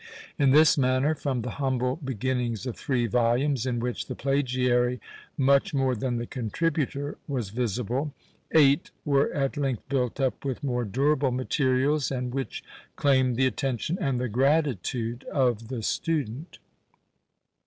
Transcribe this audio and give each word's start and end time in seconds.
In 0.39 0.49
this 0.49 0.79
manner, 0.79 1.13
from 1.13 1.43
the 1.43 1.51
humble 1.61 1.97
beginnings 2.03 2.65
of 2.65 2.75
three 2.75 3.05
volumes, 3.05 3.67
in 3.67 3.79
which 3.79 4.07
the 4.07 4.15
plagiary 4.15 4.99
much 5.37 5.75
more 5.75 5.93
than 5.93 6.17
the 6.17 6.25
contributor 6.25 7.19
was 7.27 7.51
visible, 7.51 8.11
eight 8.51 8.89
were 9.05 9.31
at 9.31 9.57
length 9.57 9.87
built 9.89 10.19
up 10.19 10.43
with 10.43 10.63
more 10.63 10.85
durable 10.85 11.29
materials, 11.29 12.09
and 12.09 12.33
which 12.33 12.63
claim 12.95 13.35
the 13.35 13.45
attention 13.45 13.99
and 14.01 14.19
the 14.19 14.27
gratitude 14.27 15.23
of 15.25 15.67
the 15.67 15.83
student. 15.83 16.57